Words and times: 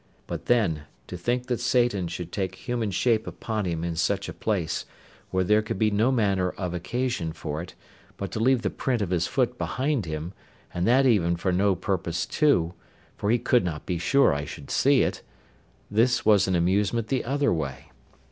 But 0.25 0.47
then, 0.47 0.85
to 1.05 1.15
think 1.15 1.45
that 1.45 1.59
Satan 1.59 2.07
should 2.07 2.31
take 2.31 2.55
human 2.55 2.89
shape 2.89 3.27
upon 3.27 3.65
him 3.65 3.83
in 3.83 3.95
such 3.95 4.27
a 4.27 4.33
place, 4.33 4.83
where 5.29 5.43
there 5.43 5.61
could 5.61 5.77
be 5.77 5.91
no 5.91 6.11
manner 6.11 6.49
of 6.49 6.73
occasion 6.73 7.33
for 7.33 7.61
it, 7.61 7.75
but 8.17 8.31
to 8.31 8.39
leave 8.39 8.63
the 8.63 8.71
print 8.71 9.03
of 9.03 9.11
his 9.11 9.27
foot 9.27 9.59
behind 9.59 10.07
him, 10.07 10.33
and 10.73 10.87
that 10.87 11.05
even 11.05 11.35
for 11.35 11.51
no 11.51 11.75
purpose 11.75 12.25
too, 12.25 12.73
for 13.15 13.29
he 13.29 13.37
could 13.37 13.63
not 13.63 13.85
be 13.85 13.99
sure 13.99 14.33
I 14.33 14.43
should 14.43 14.71
see 14.71 15.03
it—this 15.03 16.25
was 16.25 16.47
an 16.47 16.55
amusement 16.55 17.09
the 17.09 17.23
other 17.23 17.53
way. 17.53 17.89